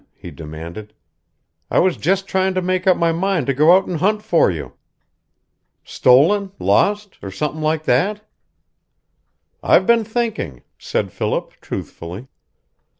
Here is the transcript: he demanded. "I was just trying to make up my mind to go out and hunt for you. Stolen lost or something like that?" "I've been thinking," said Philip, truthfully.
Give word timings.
he 0.15 0.31
demanded. 0.31 0.95
"I 1.69 1.77
was 1.77 1.95
just 1.95 2.25
trying 2.25 2.55
to 2.55 2.61
make 2.63 2.87
up 2.87 2.97
my 2.97 3.11
mind 3.11 3.45
to 3.45 3.53
go 3.53 3.77
out 3.77 3.85
and 3.85 3.99
hunt 3.99 4.23
for 4.23 4.49
you. 4.49 4.73
Stolen 5.83 6.51
lost 6.57 7.19
or 7.21 7.29
something 7.29 7.61
like 7.61 7.83
that?" 7.83 8.27
"I've 9.61 9.85
been 9.85 10.03
thinking," 10.03 10.63
said 10.79 11.11
Philip, 11.11 11.51
truthfully. 11.61 12.29